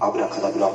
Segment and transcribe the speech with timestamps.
[0.00, 0.70] アブラカダブラ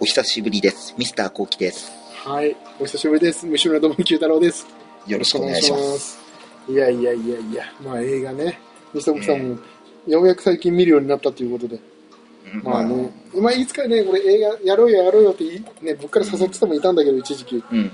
[0.00, 0.94] お久しぶりです。
[0.96, 1.92] ミスターコウキです。
[2.24, 3.44] はい、お久しぶりです。
[3.44, 4.79] 虫村ども九太郎です。
[5.06, 5.98] よろしくお願いします。
[5.98, 6.18] す。
[6.68, 8.60] いやいやいやいや、まあ映画ね、
[8.94, 9.58] 西徳さんも、
[10.06, 11.80] ようやく最近見るようになったということで、
[12.54, 15.44] うんまあね、まあいつかね、これ映画やろうよやろうよって
[15.82, 17.64] ね、僕から誘ってたもいたんだけど、一時期。
[17.70, 17.92] うん。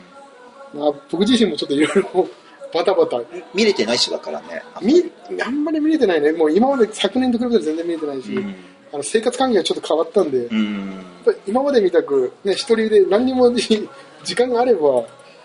[0.74, 2.28] まあ僕自身もちょっといろいろ
[2.72, 3.20] バタバタ、
[3.54, 4.62] 見れてない人だからね。
[4.82, 5.02] み、
[5.42, 6.32] あんまり見れてないね。
[6.32, 8.54] もう今まで昨年と比べたら全然見れてないし、うん。
[8.92, 11.04] あの生活環境がちょっと変わったんで、うん。
[11.46, 13.88] 今までみたく、ね、一人で何にも時
[14.34, 15.04] 間があれば、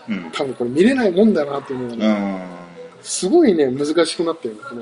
[0.10, 0.32] うん。
[0.32, 3.04] 多分これ見れないもんだなっていうのがね、うん。
[3.04, 4.82] すごいね、難しくなったよ、この、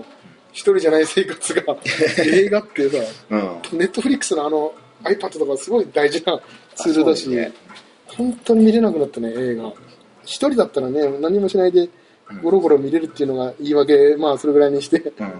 [0.52, 1.78] 一人じゃない生活が、
[2.26, 2.98] 映画ってさ、
[3.30, 3.80] うん。
[3.80, 6.40] ネットフリックスのあの iPad とかすごい大事な
[6.76, 7.54] ツールだし、ね
[8.08, 9.72] 本当に見れなくなったね、映画。
[10.24, 11.90] 一人だったらね、何もしないで、
[12.42, 14.98] ゴロゴロ見れるっていうのが言い訳、まあ、それぐらいにして。
[14.98, 15.32] うん。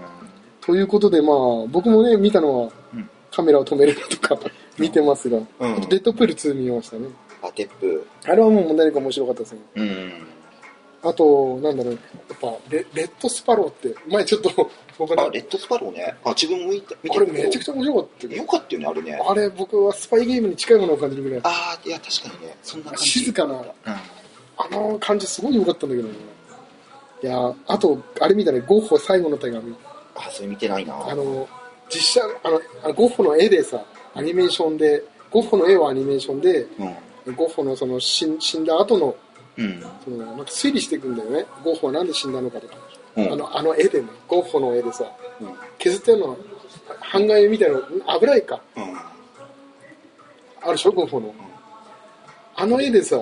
[0.60, 4.38] ということで、まあ、僕もね、見たのはうん、カメラを止めるとか
[4.78, 5.44] 見てますが、うん
[5.76, 7.08] あとデッドプール2見ましたね。
[7.42, 8.06] アテップ。
[8.24, 9.60] あれはもう問題なく面白かったですね。
[9.76, 10.12] うん。
[11.02, 11.98] あと、なんだろう、や
[12.34, 16.14] っぱレ、レッドスパローって、前ちょっと、 僕あ、ね、レッドスパローね。
[16.24, 16.94] あ、自分も見た。
[17.02, 19.22] 見これめちゃくちゃ面白かったけどよかったよね、あれね。
[19.26, 22.56] あれ、僕はスパイゲームに近いものを感じるぐらい、ああ、いや、確かにね。
[22.62, 23.08] そんな感じ。
[23.08, 23.62] 静かな、うん。
[24.58, 26.14] あの感じすごい良かったんだけどね。
[27.22, 29.74] いや、あと、あれ見たね、ゴッホ最後の手紙。
[30.14, 30.94] あ、それ見てないな。
[31.08, 31.48] あの、
[31.88, 33.82] 実写、あの、あのゴッホの絵でさ、
[34.14, 36.96] アニメーションで、ゴッホの絵はアニメーションで、うん。
[37.36, 39.16] ゴッホのその死ん死んだ後の、
[39.56, 39.80] うん。
[40.04, 41.46] その推理していくんだよね。
[41.64, 42.74] ゴッホはなんで死んだのかとか。
[43.16, 45.04] うんあの、あの絵でね、ゴッホの絵でさ、
[45.40, 45.54] うん。
[45.78, 46.36] 削ったような、
[47.12, 48.60] 版画絵みたいなの、油絵か。
[48.76, 48.96] うん。
[50.62, 51.34] あるでしょ、ゴッホの。
[52.54, 53.16] あの絵でさ、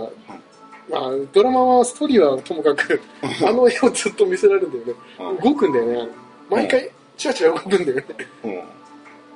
[0.91, 3.00] まあ、ドラマは、ストーリーはともかく、
[3.47, 4.94] あの絵をずっと見せられるんだよね。
[5.20, 6.12] うん動くんだよね。
[6.50, 8.04] 毎回、チラチラ動くんだよね。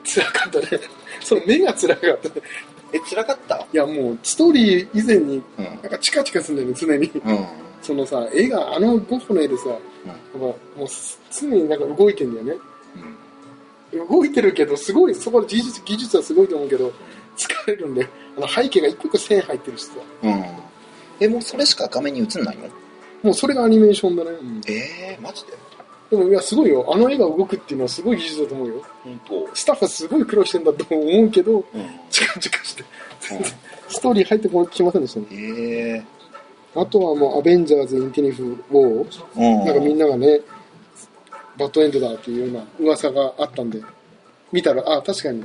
[0.03, 0.11] うん。
[0.11, 0.81] 辛かったね。
[1.21, 2.35] その目が辛かったね。
[2.93, 3.57] え、辛かった？
[3.73, 5.65] いや、もう、ストーリー以前に、うん。
[5.65, 7.07] なんかチカチカするんだよね、常に。
[7.25, 7.47] うん。
[7.81, 9.79] そのさ、絵が、あのゴッホの絵でさ、やっ
[10.33, 10.87] ぱもう、
[11.31, 12.55] 常になんか動いてんだよね。
[14.09, 16.93] 動いてるけど、すごい、そこの技術、技術はすごいと思うけど、
[17.37, 19.93] 疲れるんで、あの背景が一個一個線入ってるしさ。
[20.23, 20.45] うん。
[21.21, 22.69] え、もうそれしか画面に映んないの？
[23.23, 24.31] もうそれがアニメーションだね。
[24.31, 25.53] うんえー、マジで？
[26.13, 26.85] でも、いや、すごいよ。
[26.93, 28.83] あの絵が動くっていうのはすごい技術だと思うよ。
[29.03, 29.57] 本当。
[29.57, 31.65] スタッフはすごい苦労してんだと思うけど、うん。
[32.11, 32.85] チカチカして、
[33.89, 35.27] ストーリー入ってきませんでしたね。
[35.31, 36.03] え
[36.75, 39.09] あとはもう、アベンジャーズ・インティニフ・ウォー。
[39.09, 39.23] ー。
[39.37, 39.65] うん。
[39.65, 40.41] なんかみんながね、
[41.57, 43.81] バッドエンドだっていうような噂があったんで、
[44.53, 45.45] 見たら、あ、確かに。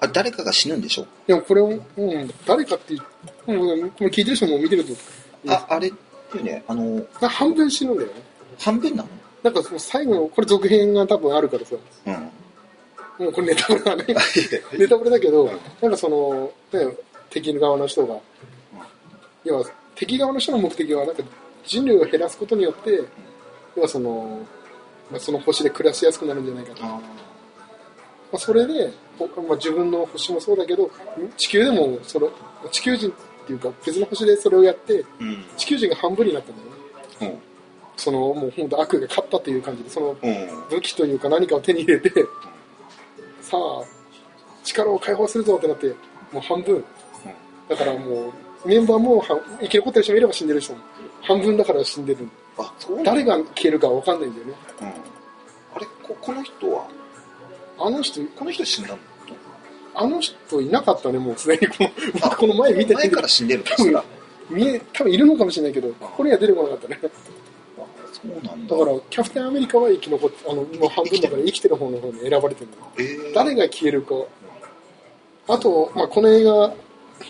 [0.00, 1.06] あ、誰かが死ぬんでしょ？
[1.26, 3.00] でもこれを、うん、誰かっていう、
[3.48, 4.94] うん、これ聞いてる人も見てると、
[5.48, 5.92] あ、あれっ
[6.32, 8.14] てね、あの、あ半分死ぬんだよね。
[8.58, 9.08] 半分なの？
[9.44, 12.14] なんかその最後の、これ続編が多分あるからさ、うん。
[13.26, 14.04] もうこれネタバレだね。
[14.76, 15.50] ネタバレだけど、
[15.80, 16.96] なんかその、ね、
[17.28, 18.18] 敵側の人が、
[19.44, 21.22] 要は敵側の人の目的は、なんか
[21.64, 23.04] 人類を減らすことによって、
[23.76, 24.40] 要はその、
[25.10, 26.82] まあ、その星で暮らしやすくなるんじゃないかと。
[26.82, 27.00] まあ
[28.32, 30.90] あ、それで、ほまあ、自分の星もそうだけど、
[31.36, 32.30] 地球でもその、
[32.70, 33.12] 地球人っ
[33.46, 35.44] ていうか別の星でそれをやって、うん。
[35.56, 37.38] 地球人が半分になったんだよね。
[37.38, 37.53] うん。
[37.96, 40.48] その、もう本当悪が勝ったっていう感じで、そのうん。
[40.70, 42.10] 武器というか何かを手に入れて、
[43.40, 43.82] さあ、
[44.64, 45.88] 力を解放するぞってなって、
[46.32, 46.84] もう半分。
[47.68, 48.32] だからも
[48.64, 50.80] う、メンバーもは生き残ってる人もいれば死んでる人も、
[51.22, 52.28] 半分だから死んでる。
[53.04, 54.52] 誰が消えるかわかんないんだよね。
[54.80, 54.88] うん。
[54.88, 54.92] あ
[55.78, 56.86] れこ、この人は
[57.78, 58.98] あの人、この人死んだの？
[59.96, 61.90] あの人いなかったね、もうすでにこの、
[62.22, 64.04] 僕この前見て前から死んでるんですか？
[64.50, 67.00] 見え、多分いるのかもしれないけど、ここには出てこなかったね。
[68.24, 68.76] あそうなんだ。
[68.76, 72.92] だから、キャプテンアメリカは生き残って、あの、もう半分だから生きてる方の方に選ばれてるの。
[72.98, 74.14] えー、誰が消えるか。
[75.48, 76.74] あと、まあ、この映画、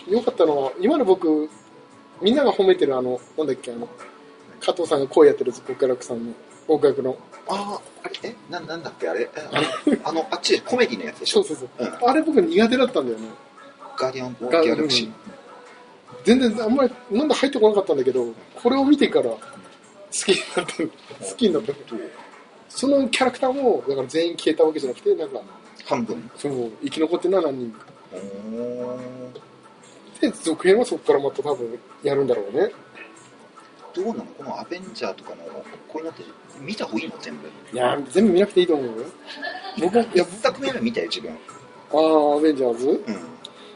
[0.09, 1.49] 良かったのは、今の僕、
[2.23, 3.89] みんなが褒めてるあの、なんだっけ、あの、
[4.61, 6.33] 加藤さんが声やってる極楽さんの、
[6.69, 7.17] 極楽の。
[7.49, 9.29] ああ、あれ、え、ななんだっけ、あれ、
[9.87, 11.89] えあの、あっちでコメディのやつでしょそうそうそう。
[11.89, 13.29] うんあれ僕苦手だったんだよね。
[13.99, 15.13] ガーディアン・オブ・ギャラクシー。
[16.25, 18.27] 全然あんまり、なんだ入ってこなかったんだけど、
[18.63, 19.39] これを見てから好
[20.25, 21.27] きになった。
[21.27, 21.73] 好きになった。
[22.69, 25.41] そのキャラクターも、だから全員消えたわけじゃなくて、なんか、
[25.85, 26.31] 半分。
[26.37, 27.87] その生き残ってるのは何人か。
[30.21, 32.71] で、続編はそこからまた多分やるんだろうね。
[33.95, 34.25] どうなの？
[34.25, 35.37] このアベンジャーとかの
[35.89, 36.25] こういうのって
[36.61, 37.15] 見た方がいいの？
[37.21, 38.93] 全部いや、全部見なくていいと思うよ。
[39.81, 42.87] 僕は、いや、一作目は見たよ自分ああ、アベンジャーズ？
[42.87, 43.05] いうん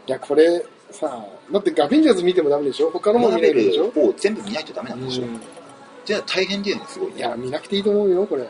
[0.07, 2.91] や、これ、さ、だってアベンジャーズ見てもダメでしょ？
[2.91, 3.93] 他のも見れるでしょ？
[4.17, 5.41] 全部見ないとダメなんでしょ、うん
[6.09, 8.49] じゃあ大変だよねすごいねいや、見なくていいと思うよ、これ。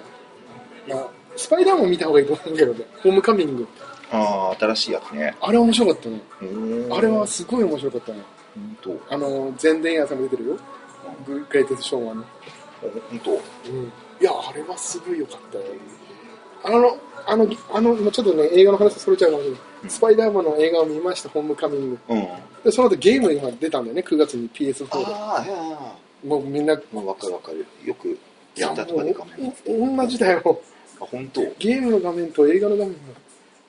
[0.88, 2.84] まあ、スパイダーマン見た方がいいと思うけどね。
[3.02, 3.66] ホームカミング。
[4.12, 6.20] ああ新しいやつねあれ面白かったね。
[6.40, 6.44] う
[6.88, 8.20] んあれはすごい面白かったね。
[8.54, 10.56] 本当あの、全電屋さんも出てるよ。
[11.26, 12.24] ググレイテストショーマンの。
[13.10, 13.38] 本当うん。
[14.20, 15.64] いや、あれはすごい良かったよ。
[16.62, 16.96] あの、
[17.26, 19.60] あの、あの、ちょっとね、映画の話それちゃうかもしれない。
[19.60, 21.98] うんスパイダーマンの映画を見ました、ホームカミング。
[22.08, 22.28] うん
[22.64, 25.06] で、その後ゲームが今出たんだよね、9月に PS4 で。
[25.06, 28.18] ああもうみんな、いまあわかるわかるよく
[28.54, 29.46] ツイや、とかで画面
[29.86, 30.60] もう、同じだよ。
[31.00, 31.40] あ本当？
[31.58, 32.98] ゲームの画面と映画の画面も。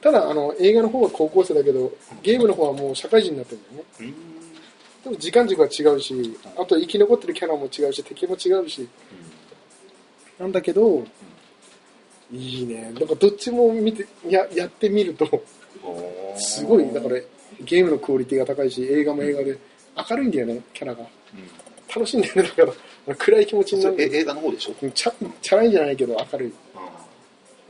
[0.02, 1.92] ただ、あの、映画の方は高校生だけど、
[2.22, 3.84] ゲームの方はもう社会人になってるんだよね。
[4.02, 4.40] うん
[5.02, 8.86] でも時間軸は違うし、あと生き残ってるキャラも違うし、敵も違うし、
[10.38, 11.06] なんだけど、
[12.34, 12.92] いいね。
[12.94, 15.42] なんかどっちも見て、や、やってみると、
[16.36, 17.16] すごい、だから
[17.62, 19.58] ゲームのクオリティが高いし、映画も映画で
[20.10, 21.02] 明るいんだよね、キャラが。
[21.02, 21.08] うん
[21.94, 22.74] 楽しいんだよね、だか
[23.08, 23.96] ら、暗い気持ちになる。
[24.02, 24.74] 映画の方でしょ？
[24.92, 26.54] チャチャラいんじゃないけど明るい。
[26.76, 26.80] あ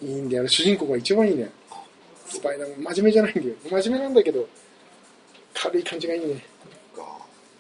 [0.02, 1.50] いいんだよね、主人公が一番いいね。
[2.28, 3.56] スパイダーマン、真面目じゃないんだよ。
[3.82, 4.48] 真面目なんだけど、
[5.54, 6.36] 軽い感じがいいね。
[6.96, 7.02] か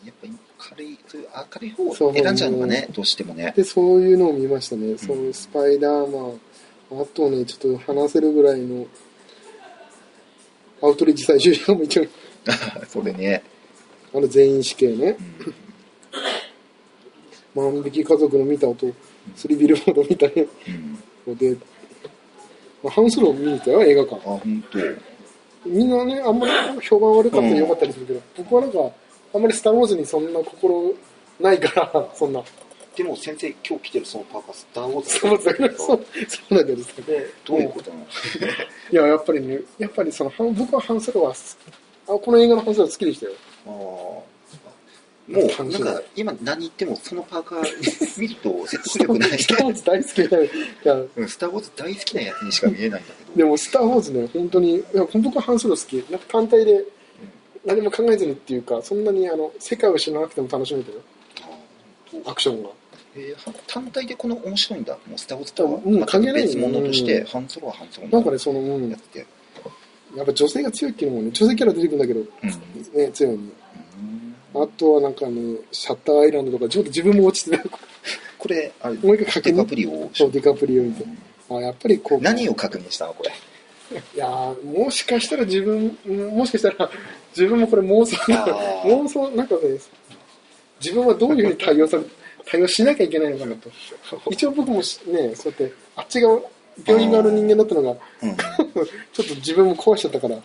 [0.05, 2.87] やっぱり軽いそういう明るい方を選んじゃうのがね？
[2.91, 4.97] どうしてもねで、そういうのを見ましたね。
[4.97, 8.85] そのスパイダーマン、あとね、ちょっと話せるぐらいの、
[10.81, 12.05] アウトレッジ最終章も一応、
[12.87, 13.43] それね
[14.13, 15.17] あの全員死刑ね。
[15.45, 15.55] うん
[17.55, 18.91] 万引き家族の見た後、
[19.35, 20.47] スリビルボード見たね。
[21.27, 21.35] うん。
[21.37, 21.55] で、
[22.83, 24.15] まあ、ハンスロー見に行ったよ、映画館。
[24.17, 24.19] あ。
[24.37, 24.79] 本当。
[25.69, 28.79] みんなね、あんまり評判悪かったうんり良かったりするけど、僕はなんか、
[29.33, 30.93] あんまりスター・ウォーズにそんな心
[31.39, 32.41] ないから、 そんな。
[32.95, 35.09] でも先生今日着てるそのパーカースター・ウォーズ。
[35.09, 36.89] スター・ウォーズだけど、そう、そうだけどさ、
[37.45, 38.05] どういうことなの？
[38.91, 41.39] いや、やっぱりね、やっぱりその、僕はハンソロは好き、
[42.07, 43.31] あ、この映画のハンソロ好きでしたよ。
[43.67, 44.28] あー
[45.29, 50.43] もうなんか今何言ってもそのパーカー見ると説得力ないスター・ウォーズ大好きだよ。
[50.43, 50.49] い
[50.83, 55.93] や、うんスター・ウォーズ大好きなやつにしか見えないんだけどでもスター・ウォーズね、本当に、いや僕はハンソロ好き。
[56.09, 56.83] なんか単体で、
[57.65, 60.97] 何も考えずにっていうか、そんなにあの、世界を知らなくても楽しめたよ。
[62.25, 62.69] アクションが。
[63.15, 69.25] えー単体でこの面白いんだもうスター・ウォーズとはうん関係ない別物としてうんハンソロはハンソロなんかね、その、うんやっ、て
[70.15, 73.39] やっぱ女性が強いっていうのもね、女性キャラ出てくるんだけど、うんね、強いね。
[73.39, 73.51] うん
[74.53, 77.63] あとはなんかね、シャッターアイランドとか、ちょっと自分も落ちてた。
[78.37, 81.05] これあれもう一回確認デカプリをそう、ディカプリオ見て。
[81.49, 83.31] あ、やっぱりこう、何を確認したのこれ
[84.15, 84.17] い？
[84.17, 86.89] やーもしかしたら自分、うんもしかしたら
[87.31, 88.15] 自分もこれ妄想
[88.85, 89.61] 妄想、なんかね、
[90.79, 91.97] 自分はどういうふうに対応さ、
[92.45, 93.69] 対応しなきゃいけないのかなと。
[94.31, 96.39] 一応僕もしね、そうやって、あっち側、
[96.85, 97.89] 病院側の人間だったのが、
[98.23, 98.35] うん
[99.11, 100.41] ちょっと自分も壊しちゃったから、うん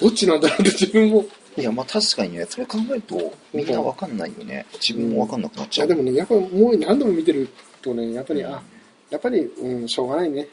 [0.00, 1.24] どっちなんだろうって自分も。
[1.56, 4.64] いやまあ確かにねそれ考えるとみんなわかんないよね。
[4.74, 5.88] 自分もわかんなくなっいちゃう。
[5.88, 7.48] やでもね、やっぱりもう何度も見てる
[7.82, 8.62] とね、やっぱり、あ、
[9.10, 10.48] やっぱり、うん、しょうがないね。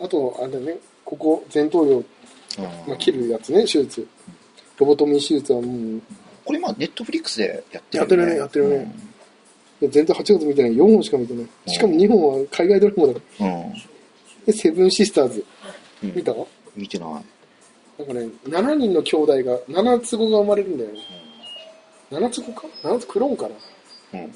[0.00, 4.06] あと、あれだね、ここ、前頭葉、うんまあ、切るやつね、手術。
[4.78, 6.02] ロボトミー手術はもう、
[6.44, 8.94] これまあネットフリックスでやってるやってるねやってるね。
[9.80, 10.72] 全然8月見てない。
[10.72, 11.46] 4本しか見てない。
[11.66, 13.46] しかも2本は海外ドラマだから。
[13.46, 13.72] うん、うん。
[14.46, 15.44] で、セブンシスターズ。
[16.04, 16.14] うん。
[16.14, 16.32] 見た？
[16.76, 17.24] 見てない
[17.98, 21.00] なんかね、7人の兄弟が、7つ子が生まれるんだよね。
[22.10, 23.48] 7つ子か ?7 つクローンか
[24.12, 24.20] な？
[24.20, 24.34] うん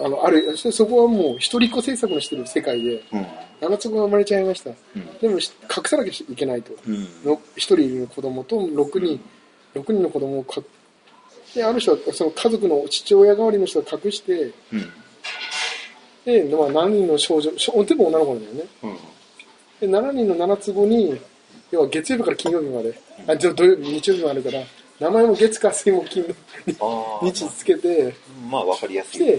[0.00, 3.26] あの、ある、そこはもう一人っ子政策のしてる世界で、うん
[3.60, 4.70] 7つ子が生まれちゃいました。
[4.70, 6.72] うんでもし隠さなきゃいけないと。
[6.86, 9.20] うんの一人いる子供と6人、
[9.74, 10.60] 6人の子供をか
[11.54, 14.92] で、ある人はその家族の父親代わりの人が隠して、うん
[16.24, 17.50] で、まあ、7人の少女、
[17.84, 18.64] 全部女の子なんだよね。
[18.82, 18.96] うん
[19.80, 21.20] で、7人の7つ子に、
[21.74, 24.64] 要は月曜日から金曜日まで、あ、じゃあ土曜日、日曜日まであるから、
[25.00, 26.36] 名前も月火水木金
[26.80, 28.14] あー 日つけて、
[28.48, 29.38] まあわかりやすいで、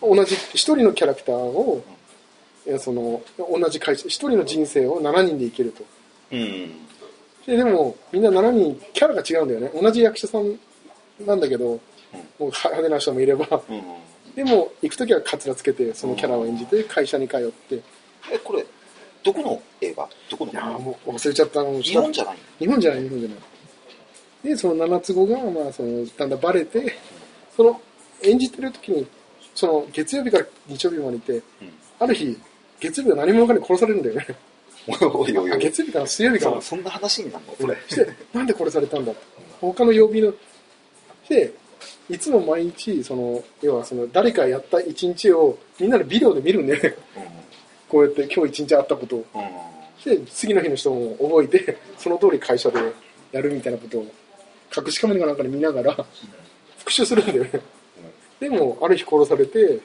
[0.00, 1.82] 同じ一人のキャラクターを、
[2.66, 5.84] いやその、同じ会社、一人の人生を7人で生きると。
[6.32, 6.70] うん
[7.46, 9.70] で、でも、みんな7人、キャラが違うんだよね。
[9.78, 10.58] 同じ役者さん
[11.26, 11.78] なんだけど、も
[12.38, 13.82] う派手な人もいれば、うん
[14.34, 17.76] でも、行くときはカツラつけて、そのキャラを演じて、会社に通って。
[17.76, 17.80] い
[18.32, 18.64] えこれ
[19.24, 20.08] どこの映画？
[20.30, 20.52] どこの？
[20.52, 21.80] やーもう忘れちゃったの。
[21.80, 23.38] 日本じゃない日本じゃない、日本じゃない。
[24.44, 26.94] で、その七つ子が、まあ、その、だんだんバレて、
[27.56, 27.80] その、
[28.22, 29.06] 演じてる時に、
[29.54, 31.42] その、月曜日から日曜日までいて、うん。
[31.98, 32.38] ある日、
[32.78, 34.26] 月曜日は何者かに殺されるんだよね。
[34.86, 36.56] おいおいおいあ月曜日から水曜日から。
[36.56, 36.68] そ。
[36.68, 37.54] そんな話になるの？
[37.58, 37.76] それ。
[37.88, 39.12] して、なんで殺されたんだ？
[39.12, 39.20] と
[39.62, 40.34] 他の曜日の、
[41.26, 41.54] で、
[42.10, 46.96] いつも毎日その要はその誰かやった一日をみんなでビデオで見るんだよね
[47.94, 49.24] こうやって今日一日あったことを。
[50.04, 52.80] で次の日の人も覚えて その通り会社で
[53.30, 54.06] やるみたいなことを
[54.76, 56.06] 隠しカメラかなんかで見ながら
[56.78, 57.60] 復習するんだよね
[58.40, 59.78] でもある日殺されて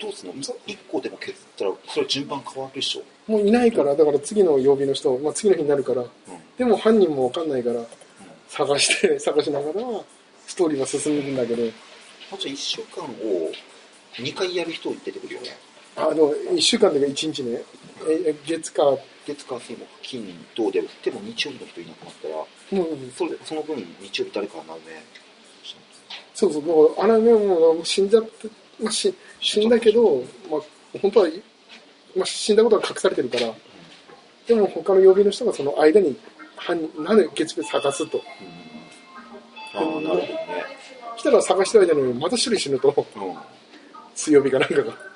[0.00, 0.34] どうすんの？
[0.66, 3.02] 一個でも削ったら、それ順番変わるでしょ。
[3.30, 6.08] もういないからだから次の曜日の人、まあ、次の日になるからうん。
[6.56, 7.84] でも犯人も分かんないから
[8.48, 10.04] 探して 探しながら
[10.46, 11.64] ストーリーは進んでるんだけど
[12.32, 13.50] あじゃあ1週間を
[14.14, 15.73] 2回やる人出てくるよね。
[15.96, 17.62] あの1週間で1日ね
[18.08, 18.82] ええ月か
[19.26, 22.44] 月火水木金土で、でも日曜日の人いなくなったら、も
[22.84, 24.80] うそれでその分日曜日誰かが名前
[26.34, 26.62] そうそう。
[26.62, 28.48] もうあれねもう死んじゃって、
[28.82, 30.60] まあ、し死んだけど、まあ、
[31.00, 31.28] 本当は、
[32.16, 33.52] まあ、死んだことは隠されてるから
[34.46, 36.16] でも他の曜日の人がその間に
[36.98, 38.22] なんで月日探すと。
[39.74, 40.26] ああ、なるほどね。
[41.16, 42.88] したら探してる間にまた一人死ぬと。
[43.16, 43.34] うん。
[44.14, 45.13] 水曜日かなんかが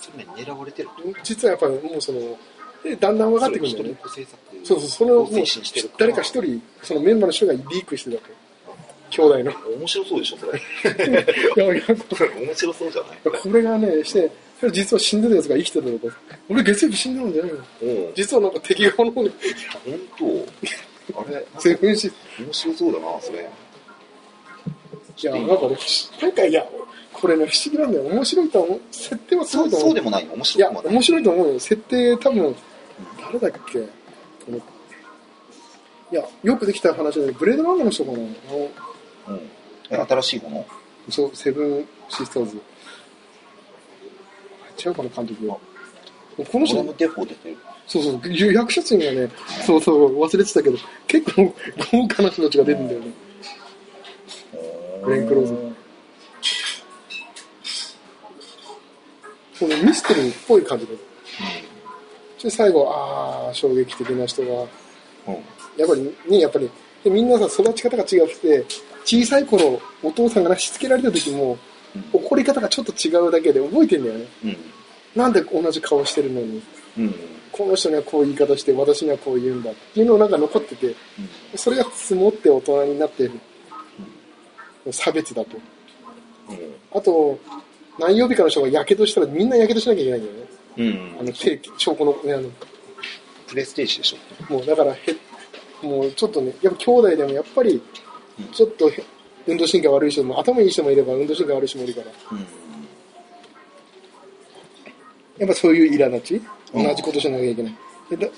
[0.00, 1.02] それ狙われてると。
[1.22, 2.38] 実はやっぱりもうその
[2.82, 3.96] でだんだん分かってくるんだよね。
[4.64, 4.80] そう。
[4.80, 5.44] そうそれをもう
[5.98, 8.22] 誰か一人そのメンバーの人がリークしてたと
[9.10, 9.52] 兄弟の。
[9.78, 10.58] 面白そうでしょ、それ。
[10.58, 14.30] いやいや面白そうじゃないこれがねして
[14.72, 16.16] 実は死んでたやつが生きてたとか。
[16.48, 17.58] 俺月曜日死んでるんじゃないの。
[17.82, 18.10] う。
[18.10, 18.14] ん。
[18.14, 19.30] 実はなんか敵側の方に
[19.84, 21.20] 本当。
[21.20, 23.48] あれ、セブンシ面白そうだな、それ。
[25.22, 25.76] いや、なんかね、
[26.22, 26.66] なんかいや、
[27.12, 28.04] これね、不思議なんだよ。
[28.04, 28.80] 面白いと思う。
[28.90, 29.88] 設定はすそうごいと思う。
[29.88, 30.94] そうでもないの面いや白くも、ない。
[30.94, 31.60] 面白いと思うよ。
[31.60, 32.56] 設定多分、
[33.20, 33.78] 誰だっけ？
[33.78, 33.82] い
[36.12, 38.18] や、よくできた話で、ブレードランドの人かな？
[38.18, 38.26] うん。
[39.90, 40.66] え新しいもの？
[41.10, 42.56] そう、セブンシスターズ。
[44.82, 45.58] 違うかな、監督は。
[46.50, 47.56] この人俺、もデフォ出てる。
[47.86, 48.20] そうそう、
[48.52, 49.30] 役者陣がね、
[49.66, 51.54] そうそう、忘れてたけど、結構
[51.92, 53.06] 豪華な人たちが出るんだよね。
[55.04, 55.54] グレンクローズ
[59.60, 60.94] このミステリーっぽい感じで。
[62.42, 64.48] で、最後、ああ、衝撃的な人が、
[65.28, 65.34] うん。
[65.76, 66.70] やっぱりね、やっぱり、
[67.04, 68.64] でみんなさ、育ち方が違くて、
[69.04, 71.58] 小さい頃、お父さんがしつけられた時も、
[72.12, 74.26] 怒り方がちょっと違うだけで覚えてんだよね。
[74.44, 74.56] うん。
[75.14, 76.62] なんで同じ顔してるのに、
[76.96, 77.14] うん。
[77.52, 80.94] この人にはこういう言い方して、私にはこう言うんだっていうのがなんか残ってて、
[81.56, 83.32] それが積もって大人になってる。
[84.92, 85.56] 差別だと。
[86.48, 86.74] うん。
[86.92, 87.38] あと、
[87.98, 90.46] 何曜日かの人がやけどしたらみんなやけどしなきゃいけないんだよね。
[90.76, 91.16] うん。
[91.20, 92.50] あの、手、証拠の、ね、あの、
[93.46, 94.52] プレステージでしょ。
[94.52, 94.98] もうだからへ、
[95.82, 97.82] もうちょっとね、やっぱ兄弟でもやっぱり、
[98.52, 99.02] ちょっとへ
[99.46, 102.38] 運動神経悪い人も、頭いい人もいれば運動神経悪い人もいるから、うん。
[105.38, 107.74] やっぱそういう苛立ち、うん同じことしなきゃいけない。
[108.10, 108.30] でだっ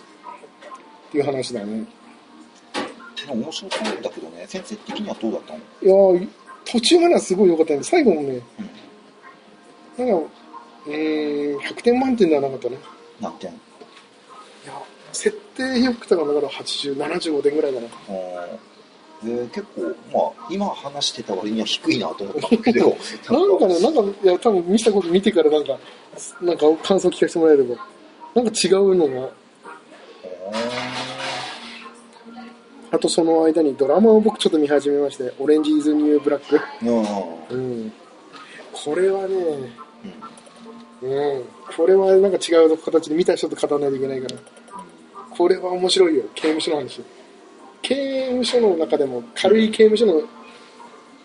[1.10, 1.84] ていう話だね。
[3.28, 5.58] 面白そうだけどね、先生的にはどうだったの？
[5.58, 6.28] いやー
[6.64, 8.40] 途中まではすごい良かったんで、最後もね、
[9.98, 10.14] なんか、
[10.86, 12.78] うーん、100点満点ではなかったね。
[13.20, 13.50] 何点？
[13.50, 13.54] い
[14.66, 14.72] や、
[15.12, 17.86] 設定良くたのだから80、75点ぐらいかな。
[17.86, 18.72] あー。
[19.22, 22.88] で結構、まあ、今話してた割には低いなと思ったんだけど、
[23.30, 25.78] なんかね、なんか、いや、多分見せたこと見てからなんか、
[26.40, 27.76] なんか感想聞かせてもらえれば、
[28.34, 29.30] なんか違うのが、
[32.92, 36.60] あとその間にドラマを僕ちょっと見始めまして、オレンジ・イズ・ニュー・ブラック。
[36.84, 36.98] うん。
[36.98, 37.82] うん。
[37.84, 37.92] うん。
[38.70, 39.34] これはね、
[41.00, 41.44] うん。
[41.74, 44.36] これはなんか違う形で見た人と語らないといけないから。
[45.30, 47.02] これは面白いよ、刑務所の話。
[47.80, 50.22] 刑務所の中でも軽い刑務所の、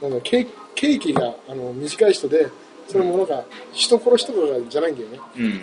[0.10, 2.48] なんか刑刑期があの短い人で、
[2.88, 3.44] それもなんか
[3.74, 5.20] 人殺しとかじゃないんだよね。
[5.36, 5.62] うん。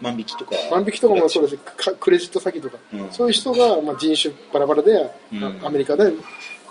[0.00, 0.52] 万引きとか。
[0.70, 6.12] 万引きとかもそうだし、かクレジット詐欺とか、うんそういう人が、まあ、人種バラバラで、うんまあアメリカで、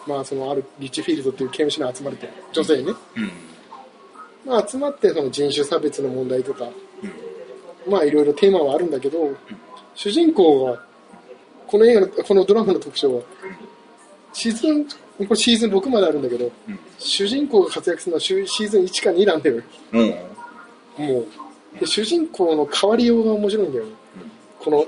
[0.07, 3.31] まあ、そのあるリッチフィールドっていう刑務所に集まれて、女性ね、うん。
[4.45, 6.67] まあ、集まってその人種差別の問題とか、
[7.87, 9.35] まあいろいろテーマはあるんだけど、
[9.95, 10.83] 主人公は、
[11.67, 13.21] この映画の、このドラマの特徴は、
[14.33, 14.91] シーズン、こ
[15.29, 19.61] れシーズン6まであるんだけど、うん主人公が活躍するのはシーズン1か2なんだよ。
[19.91, 20.09] うん。
[20.97, 21.27] もう。
[21.79, 23.91] で、主人公の変わりようが面白いんだよね。
[24.59, 24.85] この、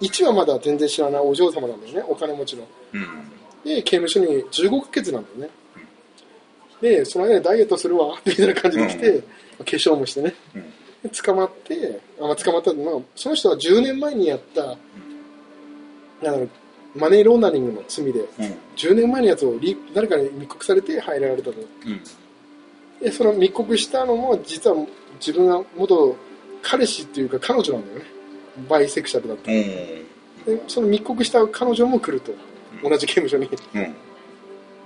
[0.00, 2.04] 1はまだ全然知らないお嬢様なんだよね。
[2.08, 2.66] お金持ちの。
[2.92, 3.02] うん。
[3.64, 5.50] で、刑務所に15ヶ月なんだよね。
[6.80, 9.24] で、その間にダイエットするわ、 みたいな感じで来て、うん
[9.58, 10.34] 化粧もしてね。
[10.54, 10.62] うん。
[11.02, 14.76] で捕まって、あまあ、捕まった、まあ、その人は10年前にやった、
[16.22, 16.48] なん
[16.94, 18.28] マネーローダリングの罪で、うん。
[18.76, 21.52] 10年前のやつをリ誰かに密告されて入られたと。
[21.52, 22.00] うん。
[23.00, 24.76] で、その密告したのも、実は
[25.18, 26.16] 自分が元
[26.62, 28.04] 彼氏っていうか彼女なんだよね。
[28.68, 29.50] バイセクシャルだった。
[29.52, 29.58] うん。
[29.58, 30.04] で、
[30.66, 32.32] その密告した彼女も来ると。
[32.82, 33.48] 同じ刑務所に。
[33.74, 33.94] うん。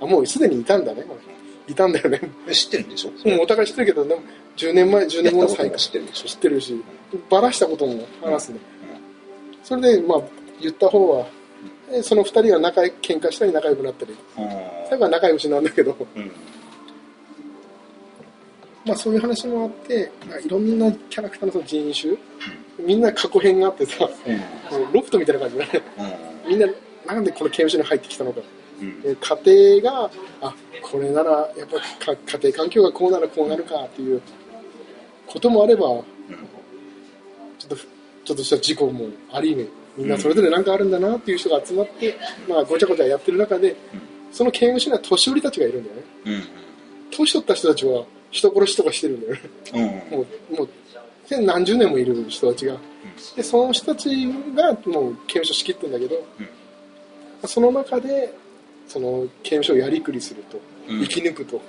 [0.00, 1.16] あ、もうすでにいたんだね、こ
[1.68, 2.20] いたんだよね。
[2.50, 3.10] 知ってるんでしょ？
[3.24, 4.20] うん、お互い知ってるけど、でも
[4.56, 6.28] 10年前、10年後の再会知ってるでしょ？
[6.28, 6.82] 知ってるし、
[7.30, 8.58] バラしたことも話すね。
[9.62, 10.22] それで、まあ、
[10.60, 11.26] 言った方は、
[11.92, 14.16] えその二人は仲良喧嘩したり仲良くなったり、
[14.88, 16.30] 最後は仲良しなんだけど、うん。
[18.84, 22.16] まあそういう話もあって、まあ、いろんなキャラクターのその人種、
[22.84, 24.32] みんな過去編があってさ、う
[24.88, 24.92] ん。
[24.92, 25.82] ロフトみたいな感じだね。
[26.44, 26.50] うん。
[26.50, 26.66] みんな、
[27.06, 28.40] なんでこの刑務所に入ってきたのか。
[28.80, 29.02] うん。
[29.04, 30.10] え家庭が、
[30.40, 34.20] あ、これなら、やっぱか家庭環境がこうならこうなるかっていう
[35.26, 42.16] こともあれば、ちょっと、ちょっとした事故もありね、みんなそれぞれなんかあるんだなっていう人が集まって、
[42.48, 43.76] まあごちゃごちゃやってる中で、
[44.32, 46.02] その刑務所には年寄りたちがいるんだよね。
[46.26, 46.42] うん。
[47.10, 49.40] 年取った人たちは人殺しとかしてるんだよね。
[49.74, 50.18] うん。
[50.18, 50.68] もう、もう、
[51.26, 52.76] 千何十年もいる人たちが。
[53.36, 56.24] で、その人たちがもう刑務所仕切ってるんだけど、
[57.46, 58.34] その中で、
[58.88, 60.58] その刑務所をやりくりすると、
[60.88, 61.60] うん生き抜くと、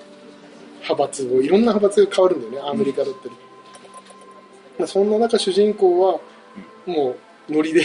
[0.81, 3.35] 派閥を、いろんな派閥が変わるんだよね、アメリカだったり。
[4.79, 6.19] まあそんな中、主人公は、
[6.85, 7.15] も
[7.47, 7.83] う、ノリで、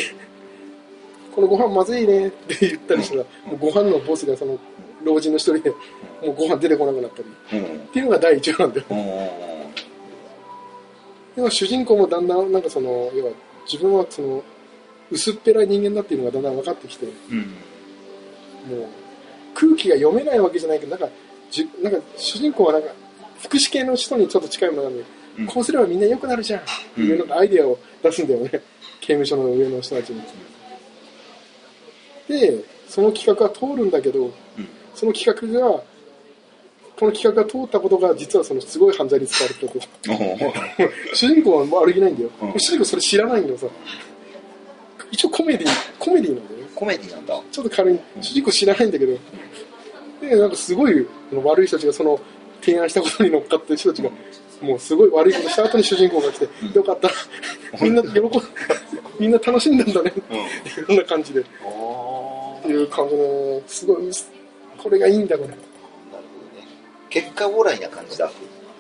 [1.35, 4.59] このご飯まずいねって言ったりしたら、もうご飯のボスがその、
[5.05, 5.77] 老人の一人で、も
[6.23, 7.77] うご飯出てこなくなったり、うん。
[7.77, 8.87] っていうのが第一話なんだよ。
[8.91, 9.49] うん。
[11.39, 13.33] でも主人公もだんだんなんかその要は
[13.65, 14.43] 自分はその
[15.09, 17.39] 薄っぺらい人間だっていうのがだんだん分かってきてもうん。
[17.39, 17.45] う
[19.55, 21.09] 空気が読めないわけじゃないけどなんか
[21.49, 22.89] じなんか主人公はなんか
[23.41, 26.65] 福祉系の人にちょっと近いものなんで、うんこうすればみんな良くなるじゃんっ
[26.97, 28.51] ていうなんかアイデアを出すんだよね
[29.01, 30.21] 刑務所の上の人たちに。
[32.27, 34.33] でその企画は通るんだけどうん。
[34.99, 35.81] その企画が
[36.99, 39.79] この企画が通ったことが実はそのすごい犯罪に使われてたこ。
[40.03, 40.13] と。
[40.13, 42.53] お主人公は悪気ないんだよ、うん。
[42.59, 43.67] 主人公それ知らないんだよさ。
[45.13, 45.69] 一応コメディ
[46.01, 46.67] コメディなんだよね。
[46.75, 47.41] コメディなんだ。
[47.53, 48.01] ちょっと軽い。
[48.21, 49.19] 主人公知らないんだけど。
[50.21, 52.19] でなんかすごい悪い人たちがその
[52.61, 54.11] 提案したことに乗っかってる人たちが
[54.61, 57.09] もうすごい悪いことした後に主人公が来て、よかった。
[57.81, 58.31] みんな喜ん。
[59.21, 60.13] みんな楽しんだんだね。
[60.77, 60.83] うん。
[60.87, 61.41] こんな感じで。
[61.41, 64.13] っあていう感じのすごい
[64.83, 66.67] これがいいんだこれなるほどね。
[67.11, 68.31] 結果オーライな感じだ。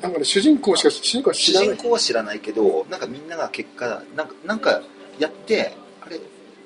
[0.00, 4.82] なんかね主人公しか主人公は知主らない人公は知らないけど、なんかみんなが結果、なんか、なんか
[5.18, 6.20] やって、あれ、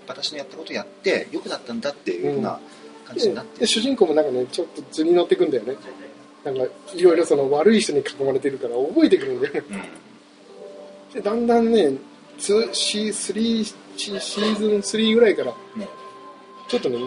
[0.07, 2.61] 私のやったことやって、良くなったんだっていうような
[3.12, 5.77] 感じになってで主人公もなんかねちょっと図に乗ってくんだよね
[6.45, 6.64] なんか
[6.95, 11.14] いろいろその悪い人に囲まれてるから覚えてくるんだよねうん。
[11.14, 11.92] でだんだんね
[12.38, 15.83] 2シーズン3ぐらいからうん。
[16.68, 16.99] ちょっとね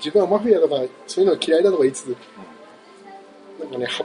[0.00, 2.16] 自分はマフィアとかそういうのが嫌いだとか言いつつ
[3.60, 4.04] なんかねは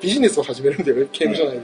[0.00, 1.62] ビジネスを始めるんだよね刑務所内で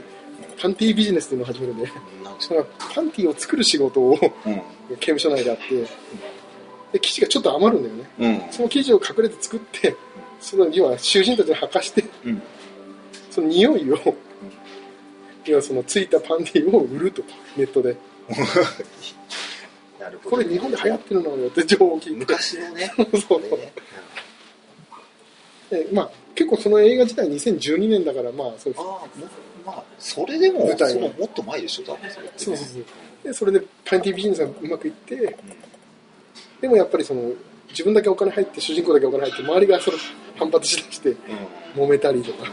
[0.61, 1.91] パンティービジネスっていうのを始めるんで
[2.39, 4.61] そのパンティーを作る仕事をうん。
[4.99, 5.81] 刑務所内であって
[6.91, 8.51] で生地がちょっと余るんだよねうん。
[8.51, 9.95] その生地を隠れて作って
[10.39, 12.41] その要は囚人たちに履かしてうん。
[13.33, 13.97] その匂いを、
[15.45, 17.23] 要はそのついたパンティーを売ると、
[17.57, 17.97] ネットで。
[20.23, 22.19] これ日本で流行ってるのよって情報を聞いて。
[22.19, 22.93] 昔のね、
[23.27, 23.73] そうこれね。
[25.69, 29.27] でまあ、結構その映画自体2012年だから、まあそうああ、も
[29.65, 32.33] まあ、それでも、舞台そのもっと前でしょ、多分それね。
[32.37, 32.83] そうそうそう。
[33.23, 35.35] で、それでパンティービジネスがうまくいって、
[36.61, 37.31] でもやっぱりその、
[37.69, 39.97] 自分だけお金入って、主人公だけお金入って、周りがその
[40.35, 41.15] 反発しだして、う
[41.79, 41.83] ん。
[41.83, 42.45] 揉めたりとか、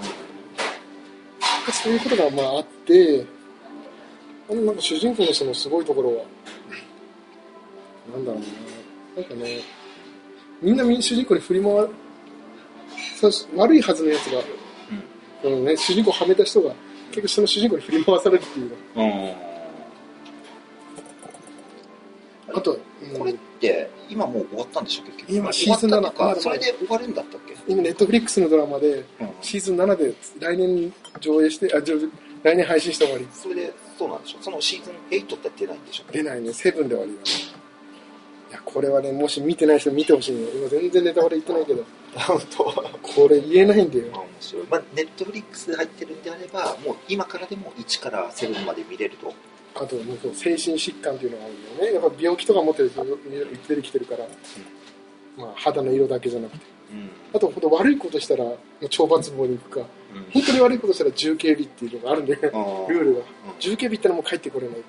[1.73, 3.25] そういうことがまああって、
[4.51, 6.25] あのなんか主人公のそのすごいところは、
[8.13, 9.61] なんだろうな、なんかね、
[10.63, 11.89] みんな主人公に振り回る、
[13.17, 14.41] そう悪いはずのやつが、
[15.43, 16.75] このね、主人公をはめた人が、
[17.11, 19.05] 結局その主人公に振り回されるっていううん。
[19.05, 19.11] うん。
[19.11, 19.37] の。
[22.55, 22.81] あと、うん
[23.19, 25.33] これって、今もう終わったんでしょ、結局。
[25.33, 27.57] 今シーズン7終わったっていうか、それで終わるんだったっけ？
[27.67, 29.05] 今、ネットフリックスのドラマで、うん。
[29.41, 31.95] シーズン7で来年上映して、あ、上
[32.43, 33.27] 来年配信して終わり。
[33.33, 34.43] それで、そうなんでしょ？
[34.43, 36.05] そのシーズン8って出ないんでしょ。
[36.13, 37.60] 出ないね、セブンで終わりだね。
[38.51, 40.49] いや、これはね、もし見てない人見てほしいね。
[40.53, 41.85] 今全然ネタバレ言ってないけど、
[42.19, 42.65] 本当？
[42.65, 44.07] これ言えないんだよ。
[44.07, 44.67] 面白い。
[44.69, 49.33] まあ、ネットフリックスで入ってるんであれば、もう今からでも1から7まで見れると。
[49.77, 51.95] あと、もうそう精神疾患っていうのがあるよね。
[51.95, 53.05] やっぱ病気とか持ってる人
[53.69, 54.27] 出てきてるから、
[55.37, 56.65] まあ、肌の色だけじゃなくて。
[56.93, 57.11] うん。
[57.33, 58.45] あと、ほんと悪いことしたら、
[58.81, 59.87] 懲罰房に行くか、
[60.33, 62.51] 本当に悪いことしたら重警備っていうのがあるんだよね。
[62.53, 63.21] あ ルールが。
[63.61, 64.83] 重警備ったらもう帰ってこれないっ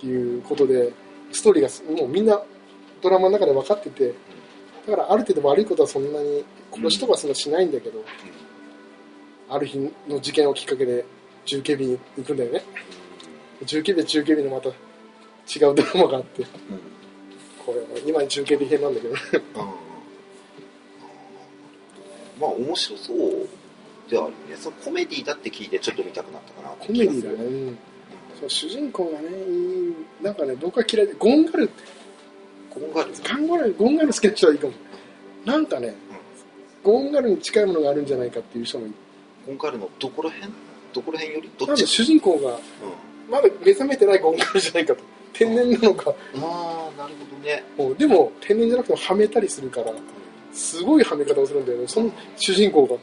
[0.00, 0.92] ていうことで、
[1.30, 2.42] ストーリーがすもうみんな
[3.02, 4.14] ドラマの中で分かってて、
[4.86, 8.04] だからある程度悪いことはそんなに、殺しとかそんなしないんだけど、
[9.48, 11.04] ある日の事件をきっかけで
[11.44, 12.62] 重警備に行くんだよね。
[13.64, 16.48] 重警備は重警備のまた違うドラマがあって、うん。
[17.64, 19.14] これは今重警備編なんだけど。
[22.42, 23.48] まあ、面白そう
[24.10, 27.78] ではあるよねそのコメディだって聞いてちょっと見たくなったかなコメディだね、うん、
[28.40, 29.28] そう主人公がね
[30.20, 32.01] なんかね僕は嫌いでゴンガルって
[32.74, 34.72] ゴンガルゴンガルゴンガル好きな人はいいかも。
[35.44, 35.94] なんかね、
[36.82, 38.94] ゴンガルに近いものがあるんじゃないかっていう人もいる。
[39.46, 40.52] ゴンガルのどこら辺？
[40.94, 41.50] どこら辺より？
[41.58, 41.86] どっち？
[41.86, 42.58] 主人公がうん。
[43.30, 45.02] まだ目覚めてないゴンガルじゃないかと。
[45.32, 46.10] 天然なのか。
[46.10, 47.64] ああなるほどね。
[47.76, 49.92] もうでも天然じゃなくてもはめたりするから
[50.52, 51.88] すごいはめ方をするんだよね。
[51.88, 52.96] その主人公が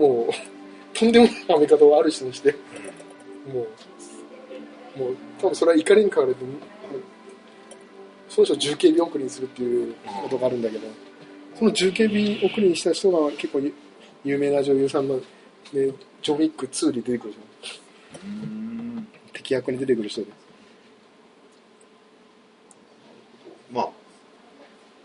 [0.00, 2.54] もうとんでもないはめ方をある人にして。
[3.52, 3.66] も
[4.96, 6.44] うもう多分それは怒りに変われて
[8.28, 10.86] その人を重警備送りにするっていうことがあるんだけど
[11.58, 13.72] その重警備送りにした人が結構有
[14.24, 15.22] 有名な女優さんの、ね、
[15.72, 18.30] ジョン・ウィック2に出てくるじゃん。
[18.30, 20.26] うん敵役に出てくる人で。
[23.72, 23.88] まあ